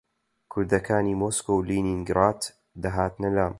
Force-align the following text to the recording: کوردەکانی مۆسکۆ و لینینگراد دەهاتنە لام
کوردەکانی 0.51 1.19
مۆسکۆ 1.21 1.53
و 1.55 1.65
لینینگراد 1.69 2.41
دەهاتنە 2.83 3.29
لام 3.35 3.49